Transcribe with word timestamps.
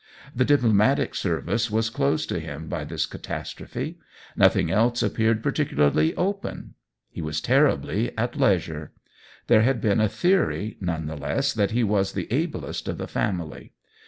The 0.35 0.45
diplomatic 0.45 1.13
service 1.13 1.69
was 1.69 1.91
closed 1.91 2.27
to 2.29 2.39
him 2.39 2.67
by 2.67 2.85
this 2.85 3.05
catastrophe; 3.05 3.99
nothing 4.35 4.71
else 4.71 5.03
appeared 5.03 5.43
particularly 5.43 6.15
open; 6.15 6.73
he 7.11 7.21
was 7.21 7.39
ter 7.39 7.67
ribly 7.67 8.11
at 8.17 8.35
leisure. 8.35 8.93
There 9.45 9.61
had 9.61 9.79
been 9.79 10.01
a 10.01 10.09
theory, 10.09 10.77
none 10.81 11.05
the 11.05 11.15
less, 11.15 11.53
that 11.53 11.69
he 11.69 11.83
was 11.83 12.13
the 12.13 12.27
ablest 12.33 12.87
of 12.87 12.97
the 12.97 13.05
family. 13.07 13.73